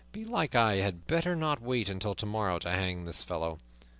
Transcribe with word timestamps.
Belike 0.11 0.55
I 0.55 0.77
had 0.77 1.05
better 1.05 1.35
not 1.35 1.61
wait 1.61 1.87
until 1.87 2.15
tomorrow 2.15 2.57
to 2.57 2.71
hang 2.71 3.05
the 3.05 3.13
fellow." 3.13 3.59